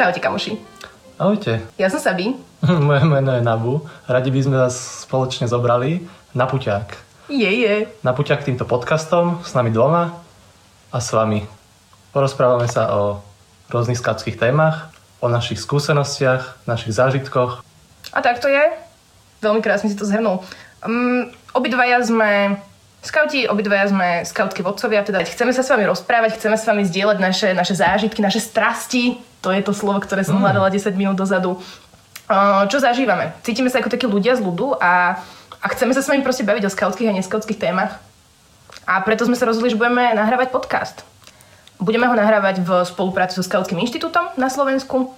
Čaute 0.00 0.16
kamoši. 0.16 0.56
Ahojte. 1.20 1.60
Ja 1.76 1.92
som 1.92 2.00
Sabi. 2.00 2.32
Moje 2.88 3.04
meno 3.04 3.36
je 3.36 3.44
Nabu. 3.44 3.84
Radi 4.08 4.32
by 4.32 4.40
sme 4.40 4.56
vás 4.56 5.04
spoločne 5.04 5.44
zobrali 5.44 6.08
na 6.32 6.48
puťák. 6.48 6.88
Je, 7.28 7.44
je. 7.44 7.84
Na 8.00 8.16
puťák 8.16 8.40
týmto 8.40 8.64
podcastom 8.64 9.44
s 9.44 9.52
nami 9.52 9.68
dvoma 9.68 10.16
a 10.88 10.98
s 11.04 11.12
vami. 11.12 11.44
Porozprávame 12.16 12.64
sa 12.64 12.88
o 12.96 13.20
rôznych 13.68 14.00
skautských 14.00 14.40
témach, 14.40 14.88
o 15.20 15.28
našich 15.28 15.60
skúsenostiach, 15.60 16.64
našich 16.64 16.96
zážitkoch. 16.96 17.60
A 18.16 18.18
tak 18.24 18.40
to 18.40 18.48
je. 18.48 18.72
Veľmi 19.44 19.60
krásne 19.60 19.92
si 19.92 20.00
to 20.00 20.08
zhrnul. 20.08 20.40
Um, 20.80 21.28
obidvaja 21.52 22.00
sme 22.00 22.56
skauti, 23.04 23.44
obidvaja 23.44 23.92
sme 23.92 24.24
skautky 24.24 24.64
vodcovia, 24.64 25.04
teda 25.04 25.20
chceme 25.28 25.52
sa 25.52 25.60
s 25.60 25.68
vami 25.68 25.84
rozprávať, 25.84 26.40
chceme 26.40 26.56
s 26.56 26.64
vami 26.64 26.88
zdieľať 26.88 27.18
naše, 27.20 27.48
naše 27.52 27.76
zážitky, 27.76 28.24
naše 28.24 28.40
strasti. 28.40 29.28
To 29.40 29.48
je 29.48 29.60
to 29.64 29.72
slovo, 29.72 30.00
ktoré 30.04 30.20
som 30.20 30.36
hľadala 30.36 30.68
10 30.68 30.92
minút 30.96 31.16
dozadu. 31.16 31.56
Čo 32.68 32.76
zažívame? 32.78 33.34
Cítime 33.42 33.72
sa 33.72 33.80
ako 33.80 33.90
takí 33.90 34.06
ľudia 34.06 34.36
z 34.36 34.44
ľudu 34.44 34.78
a, 34.78 35.18
a 35.58 35.66
chceme 35.74 35.90
sa 35.96 36.04
s 36.04 36.08
vami 36.12 36.22
proste 36.22 36.44
baviť 36.46 36.68
o 36.68 36.70
skautských 36.70 37.10
a 37.10 37.16
neskautských 37.16 37.58
témach. 37.58 37.98
A 38.86 39.00
preto 39.02 39.26
sme 39.26 39.34
sa 39.34 39.48
rozhodli, 39.48 39.72
že 39.72 39.80
budeme 39.80 40.14
nahrávať 40.14 40.54
podcast. 40.54 41.02
Budeme 41.80 42.04
ho 42.06 42.14
nahrávať 42.14 42.60
v 42.60 42.84
spolupráci 42.84 43.40
so 43.40 43.42
Skautským 43.42 43.80
inštitútom 43.80 44.36
na 44.36 44.52
Slovensku. 44.52 45.16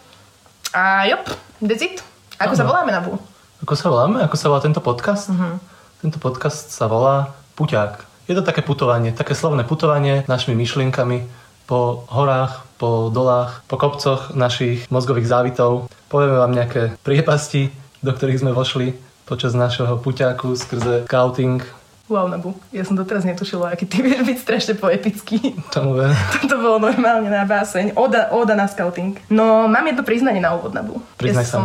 A 0.71 1.05
jop, 1.11 1.27
that's 1.59 1.83
it. 1.83 1.99
Ako 2.39 2.55
sa 2.55 2.63
Áno. 2.63 2.71
voláme 2.71 2.95
na 2.95 3.03
Bu? 3.03 3.19
Ako 3.67 3.75
sa 3.75 3.91
voláme? 3.91 4.23
Ako 4.23 4.37
sa 4.39 4.47
volá 4.49 4.63
tento 4.63 4.79
podcast? 4.79 5.27
Mhm. 5.29 5.59
Tento 6.01 6.19
podcast 6.23 6.71
sa 6.71 6.87
volá 6.87 7.35
Puťák. 7.59 8.07
Je 8.31 8.39
to 8.39 8.47
také 8.47 8.63
putovanie, 8.63 9.11
také 9.11 9.35
slovné 9.35 9.67
putovanie 9.67 10.23
našimi 10.31 10.55
myšlienkami 10.55 11.27
po 11.65 12.05
horách, 12.09 12.67
po 12.77 13.09
dolách, 13.09 13.63
po 13.65 13.77
kopcoch 13.77 14.33
našich 14.33 14.87
mozgových 14.89 15.27
závitov. 15.27 15.87
Povieme 16.07 16.37
vám 16.37 16.53
nejaké 16.53 16.99
priepasti, 17.01 17.71
do 17.99 18.11
ktorých 18.11 18.41
sme 18.41 18.53
vošli 18.53 18.93
počas 19.23 19.55
našeho 19.55 19.97
puťáku 19.97 20.53
skrze 20.53 21.07
scouting. 21.07 21.63
Wow, 22.07 22.29
Nabu, 22.29 22.53
ja 22.69 22.83
som 22.83 22.93
doteraz 22.93 23.25
netušila, 23.25 23.73
aký 23.73 23.87
ty 23.87 24.03
vieš 24.03 24.21
byť 24.23 24.37
strašne 24.37 24.75
poetický. 24.75 25.57
Tomu 25.71 25.97
ver. 25.97 26.13
Toto 26.37 26.59
bolo 26.59 26.83
normálne 26.83 27.31
na 27.31 27.47
báseň. 27.47 27.97
Oda, 27.97 28.29
oda 28.29 28.53
na 28.53 28.67
scouting. 28.67 29.17
No, 29.29 29.65
mám 29.65 29.87
jedno 29.87 30.03
priznanie 30.03 30.37
na 30.37 30.53
úvod, 30.53 30.75
Nabu. 30.75 31.01
Priznaj 31.17 31.47
ja 31.47 31.49
som, 31.49 31.65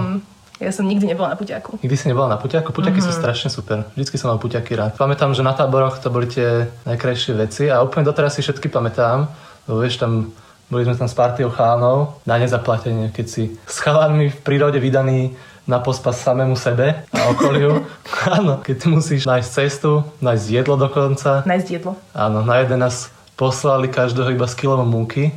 ja 0.57 0.71
som 0.71 0.85
nikdy 0.85 1.03
nebola 1.03 1.29
na 1.29 1.35
puťáku. 1.35 1.81
Nikdy 1.81 1.97
si 1.97 2.05
nebola 2.07 2.29
na 2.29 2.37
puťáku? 2.37 2.69
Puťaky 2.71 3.01
Mhm. 3.01 3.05
sú 3.05 3.11
strašne 3.11 3.49
super. 3.49 3.89
Vždycky 3.91 4.15
som 4.15 4.31
mal 4.31 4.39
puťaky 4.39 4.71
rád. 4.71 4.91
Pamätám, 4.95 5.33
že 5.33 5.41
na 5.41 5.51
táboroch 5.51 5.99
to 5.99 6.07
boli 6.07 6.25
tie 6.25 6.69
najkrajšie 6.85 7.33
veci 7.35 7.67
a 7.67 7.81
úplne 7.81 8.07
doteraz 8.07 8.37
si 8.37 8.41
všetky 8.41 8.69
pamätám. 8.69 9.27
Lebo 9.67 9.83
vieš, 9.83 9.99
tam 9.99 10.31
boli 10.67 10.83
sme 10.83 10.99
tam 10.99 11.07
s 11.07 11.15
partiou 11.15 11.47
chánov 11.47 12.19
na 12.27 12.35
nezaplatenie, 12.35 13.15
keď 13.15 13.25
si 13.27 13.43
s 13.63 13.79
chalánmi 13.79 14.31
v 14.31 14.39
prírode 14.43 14.79
vydaný 14.83 15.31
na 15.67 15.79
pospas 15.79 16.15
samému 16.15 16.55
sebe 16.55 17.03
a 17.11 17.21
okoliu. 17.31 17.83
Áno, 18.39 18.59
keď 18.63 18.87
musíš 18.87 19.27
nájsť 19.27 19.47
cestu, 19.51 20.03
nájsť 20.23 20.45
jedlo 20.47 20.75
dokonca. 20.79 21.43
Nájsť 21.43 21.67
jedlo. 21.71 21.99
Áno, 22.11 22.43
na 22.43 22.63
jeden 22.63 22.83
nás 22.83 23.11
poslali 23.35 23.91
každého 23.91 24.31
iba 24.31 24.47
s 24.47 24.55
kilom 24.55 24.87
múky. 24.87 25.35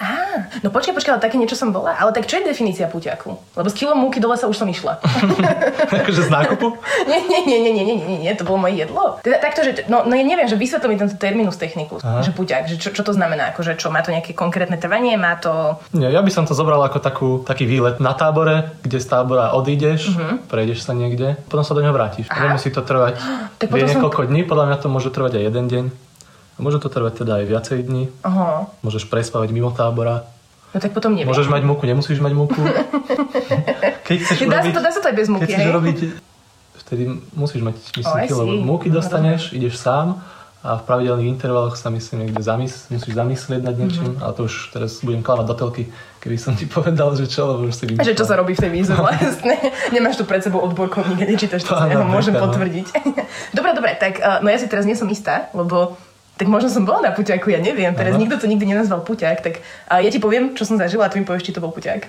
Á, 0.00 0.19
no 0.62 0.68
počkaj, 0.70 0.94
počkaj, 0.94 1.12
ale 1.16 1.22
také 1.22 1.36
niečo 1.36 1.56
som 1.58 1.70
bola. 1.70 1.96
Ale 1.96 2.10
tak 2.10 2.26
čo 2.26 2.40
je 2.40 2.50
definícia 2.50 2.86
puťaku? 2.86 3.56
Lebo 3.56 3.68
s 3.68 3.76
kilom 3.76 3.98
múky 3.98 4.18
dole 4.22 4.36
sa 4.36 4.46
už 4.46 4.56
som 4.56 4.68
išla. 4.68 5.00
akože 6.02 6.26
z 6.26 6.30
nákupu. 6.30 6.76
nie, 7.10 7.20
nie, 7.26 7.40
nie, 7.46 7.58
nie, 7.60 7.72
nie, 7.72 7.84
nie, 7.84 7.96
nie, 7.96 8.18
nie, 8.24 8.32
to 8.36 8.46
bolo 8.46 8.66
moje 8.66 8.80
jedlo. 8.82 9.18
Teda 9.22 9.38
takto, 9.42 9.66
že, 9.66 9.86
no, 9.90 10.06
no 10.06 10.12
ja 10.14 10.24
neviem, 10.24 10.46
že 10.46 10.56
vysvetl 10.58 10.86
mi 10.86 10.96
tento 10.96 11.16
terminus 11.16 11.56
technicus, 11.58 12.02
Aha. 12.02 12.22
že 12.22 12.30
puťak, 12.34 12.66
že 12.70 12.76
čo, 12.78 12.90
čo 12.94 13.02
to 13.02 13.12
znamená, 13.14 13.54
akože 13.54 13.76
čo, 13.76 13.90
má 13.90 14.00
to 14.00 14.14
nejaké 14.14 14.32
konkrétne 14.34 14.76
trvanie, 14.76 15.14
má 15.18 15.36
to... 15.38 15.78
Nie, 15.94 16.10
ja 16.10 16.20
by 16.22 16.30
som 16.30 16.46
to 16.46 16.54
zobral 16.54 16.80
ako 16.82 16.98
takú, 17.02 17.28
taký 17.42 17.66
výlet 17.66 17.98
na 17.98 18.14
tábore, 18.14 18.74
kde 18.82 18.98
z 18.98 19.06
tábora 19.06 19.52
odídeš, 19.56 20.12
prejdeš 20.50 20.84
sa 20.86 20.92
niekde, 20.92 21.38
potom 21.48 21.62
sa 21.66 21.74
do 21.74 21.82
neho 21.82 21.94
vrátiš. 21.94 22.26
Mhm. 22.28 22.34
Aha. 22.34 22.42
Nemusí 22.50 22.68
to 22.72 22.82
trvať 22.82 23.18
Tak 23.60 23.68
vie 23.72 23.84
som- 23.84 24.00
niekoľko 24.00 24.30
dní, 24.32 24.48
podľa 24.48 24.64
mňa 24.72 24.76
to 24.80 24.88
môže 24.88 25.10
trvať 25.12 25.40
aj 25.40 25.44
jeden 25.52 25.66
deň. 25.68 25.84
Môže 26.60 26.78
to 26.78 26.86
trvať 26.86 27.14
teda 27.18 27.32
aj 27.34 27.44
viacej 27.46 27.78
dní. 27.82 28.12
Aha, 28.20 28.68
Môžeš 28.80 29.04
prespávať 29.04 29.50
mimo 29.50 29.70
tábora. 29.70 30.28
no 30.70 30.76
tak 30.76 30.92
potom 30.92 31.10
neviem. 31.10 31.26
Môžeš 31.26 31.48
mať 31.48 31.62
múku, 31.62 31.82
nemusíš 31.82 32.18
mať 32.18 32.32
múku. 32.32 32.60
Keď 34.04 34.16
chceš 34.20 34.36
Dá 34.42 34.60
sa 34.60 34.60
urobiť, 34.60 34.72
to, 34.72 34.80
dá 34.80 34.90
sa 34.90 35.00
to 35.00 35.08
aj 35.08 35.16
bez 35.16 35.26
keď 35.26 35.32
múky, 35.32 35.46
chceš 35.48 35.62
hej? 35.62 35.72
robiť, 35.72 35.98
vtedy 36.80 37.02
musíš 37.32 37.60
mať, 37.60 37.74
myslím, 37.96 38.12
Oh, 38.12 38.26
kilo 38.26 38.42
múky 38.60 38.88
No, 38.88 38.98
dostaneš, 38.98 39.50
ideš 39.50 39.76
sám 39.76 40.18
a 40.60 40.76
v 40.76 40.82
pravidelných 40.82 41.30
intervaloch 41.30 41.72
sa 41.72 41.88
myslím 41.88 42.20
niekde 42.22 42.38
zamys- 42.38 42.84
musíš 42.86 43.14
zamyslieť 43.14 43.62
nad 43.62 43.72
niečím, 43.72 44.12
Mhm. 44.12 44.20
ale 44.20 44.32
to 44.34 44.44
už 44.44 44.54
teraz 44.70 45.00
budem 45.00 45.22
klamať 45.22 45.46
do 45.46 45.54
telky, 45.54 45.82
keby 46.18 46.36
som 46.36 46.52
ti 46.52 46.66
povedal, 46.66 47.14
že 47.14 47.24
čo, 47.24 47.48
lebo 47.48 47.64
už 47.64 47.72
si 47.72 47.88
Že 47.88 48.12
čo 48.12 48.24
sa 48.24 48.36
robí 48.36 48.52
v 48.52 48.60
tej 48.60 48.70
výzve 48.70 48.92
vlastne. 49.00 49.56
Nemáš 49.88 50.18
tu 50.18 50.24
pred 50.24 50.38
sebou 50.38 50.60
odborkovník 50.60 51.16
nečítaš 51.32 51.64
to, 51.64 51.72
ho 51.72 52.04
môžem 52.04 52.34
áno. 52.34 52.44
potvrdiť. 52.44 52.86
dobre, 53.50 53.70
dobre, 53.72 53.96
tak 53.96 54.18
uh, 54.18 54.38
no 54.38 54.46
ja 54.46 54.58
si 54.58 54.66
teraz 54.66 54.84
nie 54.84 54.92
som 54.92 55.08
istá, 55.08 55.48
lebo 55.50 55.96
tak 56.40 56.48
možno 56.48 56.72
som 56.72 56.88
bola 56.88 57.04
na 57.04 57.12
puťaku, 57.12 57.52
ja 57.52 57.60
neviem. 57.60 57.92
Teraz 57.92 58.16
Áno. 58.16 58.24
nikto 58.24 58.40
to 58.40 58.48
nikdy 58.48 58.64
nenazval 58.64 59.04
puťak, 59.04 59.44
tak 59.44 59.60
uh, 59.60 60.00
ja 60.00 60.08
ti 60.08 60.16
poviem, 60.16 60.56
čo 60.56 60.64
som 60.64 60.80
zažila 60.80 61.04
a 61.04 61.12
ty 61.12 61.20
mi 61.20 61.28
povieš, 61.28 61.44
či 61.44 61.52
to 61.52 61.60
bol 61.60 61.68
puťak. 61.68 62.08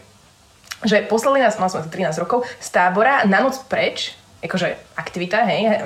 Že 0.88 1.12
poslali 1.12 1.44
nás, 1.44 1.60
mal 1.60 1.68
som 1.68 1.84
asi 1.84 1.92
13 1.92 2.24
rokov, 2.24 2.48
z 2.64 2.68
tábora 2.72 3.28
na 3.28 3.44
noc 3.44 3.60
preč, 3.68 4.16
akože 4.40 4.80
aktivita, 4.96 5.44
hej, 5.44 5.84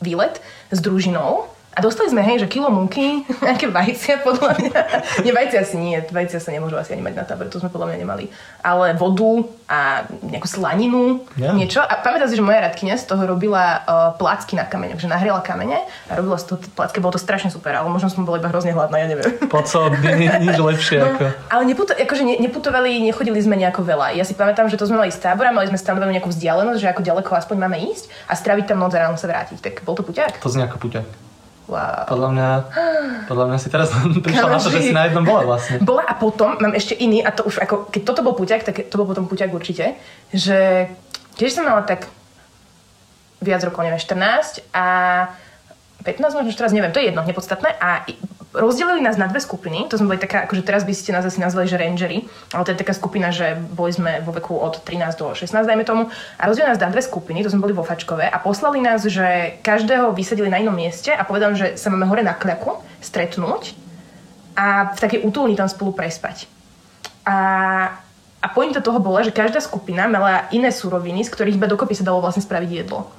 výlet 0.00 0.40
s 0.72 0.80
družinou 0.80 1.52
a 1.76 1.84
dostali 1.84 2.08
sme, 2.08 2.24
hej, 2.24 2.40
že 2.40 2.48
kilo 2.48 2.66
múky, 2.66 3.20
nejaké 3.44 3.68
vajcia 3.68 4.24
podľa 4.24 4.56
mňa. 4.56 4.72
Nie, 5.20 5.30
vajcia 5.30 5.60
asi 5.60 5.76
nie, 5.76 6.00
vajcia 6.00 6.40
sa 6.40 6.48
nemôžu 6.48 6.74
asi 6.74 6.90
ani 6.90 7.04
mať 7.04 7.14
na 7.14 7.22
tábore, 7.22 7.46
to 7.46 7.60
sme 7.60 7.68
podľa 7.68 7.92
mňa 7.92 7.98
nemali. 8.00 8.24
Ale 8.60 8.96
vodu 8.96 9.44
a 9.66 9.78
nejakú 10.22 10.46
slaninu, 10.46 11.20
Ja. 11.36 11.52
niečo. 11.52 11.78
A 11.78 12.00
pamätám 12.00 12.26
si, 12.26 12.34
že 12.34 12.42
moja 12.42 12.64
radkyňa 12.64 12.96
z 12.96 13.04
toho 13.04 13.20
robila 13.22 13.64
uh, 13.78 13.84
placky 14.14 14.54
na 14.54 14.64
kameňoch, 14.64 14.96
že 14.96 15.06
nahriela 15.06 15.38
kamene 15.38 15.76
a 16.08 16.12
robila 16.14 16.34
z 16.34 16.48
toho 16.48 16.64
placky, 16.72 16.96
bolo 16.96 17.12
to 17.12 17.20
strašne 17.20 17.50
super, 17.50 17.74
ale 17.74 17.84
možno 17.86 18.08
som 18.08 18.22
bola 18.22 18.38
iba 18.38 18.48
hrozne 18.48 18.72
hladná, 18.72 18.96
ja 18.96 19.06
neviem. 19.06 19.36
Po 19.44 19.60
co, 19.60 19.92
ni, 20.16 20.32
nič 20.32 20.56
lepšie 20.56 20.96
No, 20.96 21.12
ako... 21.12 21.24
ale 21.50 21.62
neputo, 21.66 21.92
akože 21.92 22.24
ne, 22.24 22.40
neputovali, 22.40 23.04
nechodili 23.04 23.36
sme 23.36 23.52
nejako 23.54 23.84
veľa. 23.84 24.14
Ja 24.14 24.24
si 24.24 24.32
pamätám, 24.32 24.70
že 24.70 24.78
to 24.78 24.88
sme 24.88 24.96
mali 24.96 25.10
z 25.10 25.20
tábora, 25.20 25.52
mali 25.52 25.68
sme 25.68 25.76
stanovenú 25.76 26.08
nejakú 26.08 26.30
vzdialenosť, 26.30 26.78
že 26.78 26.88
ako 26.88 27.02
ďaleko 27.02 27.30
aspoň 27.36 27.56
máme 27.58 27.76
ísť 27.84 28.08
a 28.24 28.32
straviť 28.32 28.64
tam 28.64 28.80
noc 28.80 28.94
a 28.94 29.02
ráno 29.02 29.14
sa 29.14 29.26
vrátiť. 29.26 29.58
Tak 29.60 29.74
bol 29.82 29.92
to 29.92 30.00
puťák? 30.00 30.40
To 30.40 30.48
znie 30.48 30.64
ako 30.64 30.78
puťak. 30.80 31.25
Wow. 31.66 32.06
Podľa 32.06 32.28
mňa, 32.30 32.48
podľa 33.26 33.46
mňa 33.50 33.58
si 33.58 33.68
teraz 33.74 33.90
prišla 34.26 34.48
na 34.54 34.58
to, 34.62 34.70
že 34.70 34.86
si 34.86 34.92
na 34.94 35.10
jednom 35.10 35.26
bola 35.26 35.42
vlastne. 35.42 35.82
Bola 35.82 36.06
a 36.06 36.14
potom 36.14 36.54
mám 36.62 36.74
ešte 36.78 36.94
iný, 36.94 37.26
a 37.26 37.34
to 37.34 37.42
už 37.42 37.58
ako, 37.58 37.90
keď 37.90 38.02
toto 38.06 38.22
bol 38.22 38.38
puťák, 38.38 38.62
tak 38.62 38.86
to 38.86 38.94
bol 38.94 39.06
potom 39.10 39.26
puťák 39.26 39.50
určite, 39.50 39.98
že 40.30 40.86
tiež 41.34 41.58
som 41.58 41.66
mala 41.66 41.82
tak 41.82 42.06
viac 43.42 43.60
rokov, 43.66 43.82
neviem, 43.82 43.98
14 43.98 44.62
a 44.70 44.86
15, 46.06 46.38
možno 46.38 46.54
14, 46.54 46.70
neviem, 46.70 46.94
to 46.94 47.02
je 47.02 47.10
jedno, 47.10 47.26
nepodstatné. 47.26 47.74
A 47.82 48.06
rozdelili 48.56 49.04
nás 49.04 49.20
na 49.20 49.28
dve 49.28 49.44
skupiny, 49.44 49.86
to 49.86 50.00
sme 50.00 50.16
boli 50.16 50.20
taká, 50.20 50.48
akože 50.48 50.64
teraz 50.64 50.82
by 50.88 50.94
ste 50.96 51.12
nás 51.12 51.22
asi 51.28 51.38
nazvali, 51.38 51.68
že 51.68 51.76
rangery, 51.76 52.24
ale 52.56 52.64
to 52.64 52.72
je 52.72 52.80
taká 52.80 52.96
skupina, 52.96 53.28
že 53.28 53.54
boli 53.54 53.92
sme 53.92 54.24
vo 54.24 54.32
veku 54.32 54.56
od 54.56 54.80
13 54.80 55.20
do 55.20 55.36
16, 55.36 55.52
dajme 55.52 55.84
tomu, 55.84 56.08
a 56.40 56.42
rozdelili 56.48 56.72
nás 56.72 56.80
na 56.80 56.88
dve 56.88 57.04
skupiny, 57.04 57.44
to 57.44 57.52
sme 57.52 57.60
boli 57.60 57.76
vo 57.76 57.84
Fačkove 57.84 58.24
a 58.24 58.36
poslali 58.40 58.80
nás, 58.80 59.04
že 59.04 59.60
každého 59.60 60.16
vysadili 60.16 60.48
na 60.48 60.56
inom 60.56 60.72
mieste 60.72 61.12
a 61.12 61.22
povedali, 61.22 61.54
že 61.54 61.66
sa 61.76 61.92
máme 61.92 62.08
hore 62.08 62.24
na 62.24 62.32
kľaku 62.32 62.80
stretnúť 63.04 63.76
a 64.56 64.96
v 64.96 64.98
takej 64.98 65.20
útulni 65.28 65.52
tam 65.52 65.68
spolu 65.68 65.92
prespať. 65.92 66.48
A, 67.28 67.36
a 68.40 68.46
pointa 68.56 68.80
toho 68.80 68.96
bola, 69.02 69.20
že 69.20 69.36
každá 69.36 69.60
skupina 69.60 70.08
mala 70.08 70.48
iné 70.48 70.72
suroviny, 70.72 71.28
z 71.28 71.32
ktorých 71.32 71.58
iba 71.60 71.68
dokopy 71.68 71.92
sa 71.92 72.08
dalo 72.08 72.24
vlastne 72.24 72.40
spraviť 72.40 72.70
jedlo. 72.72 73.12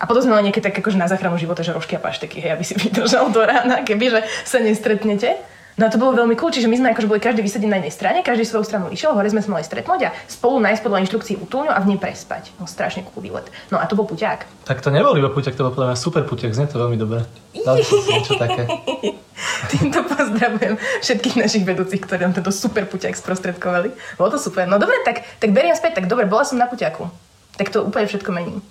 A 0.00 0.04
potom 0.10 0.22
sme 0.22 0.34
mali 0.34 0.50
nejaké 0.50 0.60
tak 0.64 0.74
akože 0.74 0.98
na 0.98 1.06
záchranu 1.06 1.38
života, 1.38 1.62
že 1.62 1.70
rožky 1.70 1.94
a 1.94 2.02
pašteky, 2.02 2.42
hej, 2.42 2.54
aby 2.54 2.64
si 2.66 2.74
vydržal 2.82 3.30
do 3.30 3.42
rána, 3.42 3.86
kebyže 3.86 4.26
sa 4.42 4.58
nestretnete. 4.58 5.38
No 5.74 5.86
a 5.86 5.90
to 5.90 5.98
bolo 5.98 6.14
veľmi 6.14 6.38
cool, 6.38 6.54
čiže 6.54 6.70
my 6.70 6.78
sme 6.78 6.88
akože 6.94 7.10
boli 7.10 7.18
každý 7.18 7.42
vysadený 7.42 7.66
na 7.66 7.78
jednej 7.82 7.90
strane, 7.90 8.18
každý 8.22 8.46
svoju 8.46 8.62
stranu 8.62 8.94
išiel, 8.94 9.10
hore 9.10 9.26
sme 9.26 9.42
sa 9.42 9.50
mali 9.50 9.66
stretnúť 9.66 10.06
a 10.06 10.14
spolu 10.30 10.62
nájsť 10.62 10.86
podľa 10.86 11.02
inštrukcií 11.02 11.34
útulňu 11.42 11.74
a 11.74 11.82
v 11.82 11.90
nej 11.90 11.98
prespať. 11.98 12.54
No 12.62 12.70
strašne 12.70 13.02
cool 13.10 13.26
výlet. 13.26 13.50
No 13.74 13.82
a 13.82 13.84
to 13.90 13.98
bol 13.98 14.06
puťák. 14.06 14.70
Tak 14.70 14.78
to 14.78 14.94
nebol 14.94 15.18
iba 15.18 15.34
puťak, 15.34 15.58
to 15.58 15.66
bol 15.66 15.74
podľa 15.74 15.90
mňa 15.90 15.98
super 15.98 16.22
puťak, 16.30 16.54
znie 16.54 16.70
to 16.70 16.78
veľmi 16.78 16.94
dobre. 16.94 17.26
Dal 17.66 17.82
niečo 17.82 18.38
také. 18.38 18.70
Týmto 19.74 20.06
pozdravujem 20.06 20.78
všetkých 21.02 21.42
našich 21.42 21.66
vedúcich, 21.66 21.98
ktorí 22.06 22.22
nám 22.22 22.38
tento 22.38 22.54
super 22.54 22.86
puťák 22.86 23.18
sprostredkovali. 23.18 23.90
Bolo 24.14 24.30
to 24.30 24.38
super. 24.38 24.70
No 24.70 24.78
dobre, 24.78 25.02
tak, 25.02 25.26
tak 25.42 25.50
beriem 25.50 25.74
späť, 25.74 25.98
tak 25.98 26.06
dobre, 26.06 26.30
bola 26.30 26.46
som 26.46 26.54
na 26.54 26.70
puťaku. 26.70 27.10
Tak 27.58 27.74
to 27.74 27.82
úplne 27.82 28.06
všetko 28.06 28.30
mení. 28.30 28.62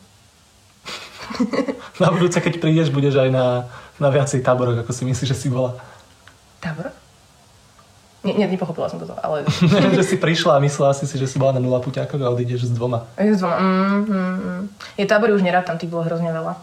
Na 2.02 2.10
budúce, 2.10 2.38
keď 2.42 2.62
prídeš, 2.62 2.90
budeš 2.90 3.20
aj 3.22 3.30
na, 3.30 3.70
na 4.02 4.10
viacej 4.10 4.42
táboroch, 4.42 4.82
ako 4.82 4.92
si 4.92 5.04
myslíš, 5.06 5.30
že 5.30 5.38
si 5.38 5.48
bola. 5.50 5.78
Tábor? 6.62 6.94
Nie, 8.24 8.40
nie, 8.40 8.48
nepochopila 8.48 8.88
som 8.88 9.04
toto, 9.04 9.20
ale... 9.20 9.44
že 10.00 10.04
si 10.08 10.16
prišla 10.16 10.56
a 10.58 10.64
myslela 10.64 10.96
si 10.96 11.04
si, 11.04 11.20
že 11.20 11.28
si 11.28 11.36
bola 11.36 11.60
na 11.60 11.62
nula 11.62 11.84
puťákoch 11.84 12.24
a 12.24 12.32
odídeš 12.32 12.72
s 12.72 12.72
dvoma. 12.72 13.04
S 13.20 13.44
dvoma. 13.44 13.60
Mm, 13.60 14.04
mm, 14.08 14.36
mm. 14.40 14.64
Je 14.96 15.06
tábory 15.06 15.36
už 15.36 15.44
nerád, 15.44 15.68
tam 15.68 15.76
tých 15.76 15.92
bolo 15.92 16.08
hrozne 16.08 16.32
veľa. 16.32 16.56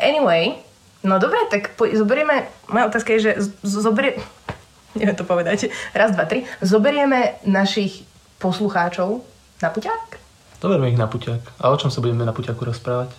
Anyway, 0.00 0.56
no 1.04 1.20
dobre, 1.20 1.36
tak 1.52 1.76
po, 1.76 1.84
zoberieme... 1.84 2.48
Moja 2.72 2.88
otázka 2.88 3.12
je, 3.16 3.20
že 3.20 3.32
zoberie... 3.60 4.16
Neviem 4.98 5.12
to 5.12 5.28
povedať. 5.28 5.68
Raz, 5.92 6.16
dva, 6.16 6.24
tri. 6.24 6.48
Zoberieme 6.64 7.36
našich 7.44 8.08
poslucháčov 8.40 9.20
na 9.60 9.68
puťák? 9.68 10.16
Doberme 10.64 10.88
ich 10.88 10.96
na 10.96 11.04
puťák. 11.04 11.60
A 11.60 11.68
o 11.68 11.76
čom 11.76 11.92
sa 11.92 12.00
budeme 12.00 12.24
na 12.24 12.32
puťaku 12.32 12.64
rozprávať? 12.64 13.12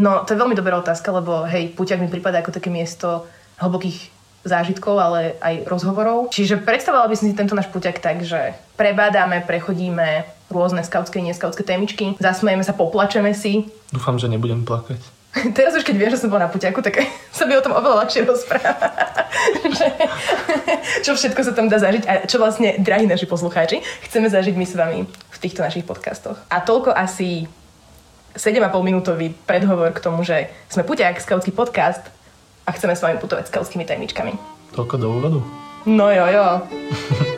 No, 0.00 0.24
to 0.24 0.32
je 0.32 0.40
veľmi 0.40 0.56
dobrá 0.56 0.80
otázka, 0.80 1.12
lebo 1.12 1.44
hej, 1.44 1.76
puťak 1.76 2.00
mi 2.00 2.08
prípada 2.08 2.40
ako 2.40 2.56
také 2.56 2.72
miesto 2.72 3.28
hlbokých 3.60 4.08
zážitkov, 4.48 4.96
ale 4.96 5.36
aj 5.44 5.68
rozhovorov. 5.68 6.32
Čiže 6.32 6.64
predstavovala 6.64 7.12
by 7.12 7.16
som 7.20 7.28
si 7.28 7.36
tento 7.36 7.52
náš 7.52 7.68
puťak 7.68 8.00
tak, 8.00 8.24
že 8.24 8.56
prebádame, 8.80 9.44
prechodíme 9.44 10.24
rôzne 10.48 10.80
skautské, 10.80 11.20
neskautské 11.20 11.60
témičky, 11.62 12.16
zasmejeme 12.16 12.64
sa, 12.64 12.72
poplačeme 12.72 13.36
si. 13.36 13.68
Dúfam, 13.92 14.16
že 14.16 14.32
nebudem 14.32 14.64
plakať. 14.64 15.20
Teraz 15.56 15.76
už 15.76 15.86
keď 15.86 15.96
vieš, 16.00 16.12
že 16.18 16.26
som 16.26 16.32
bola 16.32 16.48
na 16.48 16.50
puťaku, 16.50 16.80
tak 16.80 17.04
sa 17.36 17.44
by 17.44 17.60
o 17.60 17.64
tom 17.64 17.76
oveľa 17.76 18.08
ľahšie 18.08 18.24
rozpráva. 18.24 18.88
čo 21.06 21.12
všetko 21.14 21.40
sa 21.44 21.52
tam 21.52 21.68
dá 21.68 21.76
zažiť 21.76 22.04
a 22.08 22.12
čo 22.24 22.40
vlastne, 22.40 22.80
drahí 22.80 23.04
naši 23.04 23.28
poslucháči, 23.28 23.84
chceme 24.08 24.32
zažiť 24.32 24.54
my 24.56 24.66
s 24.66 24.74
vami 24.74 24.98
v 25.06 25.38
týchto 25.38 25.60
našich 25.60 25.84
podcastoch. 25.84 26.40
A 26.48 26.64
toľko 26.64 26.96
asi 26.96 27.46
7,5 28.34 28.70
minútový 28.82 29.34
predhovor 29.46 29.90
k 29.90 30.02
tomu, 30.02 30.22
že 30.22 30.50
sme 30.70 30.86
Puťák, 30.86 31.18
skautský 31.18 31.50
podcast 31.50 32.06
a 32.66 32.70
chceme 32.74 32.94
s 32.94 33.02
vami 33.02 33.18
putovať 33.18 33.50
skautskými 33.50 33.82
tajničkami. 33.86 34.32
Toľko 34.76 34.94
do 34.98 35.06
úvodu? 35.10 35.38
No 35.88 36.12
jo, 36.12 36.26
jo. 36.28 36.46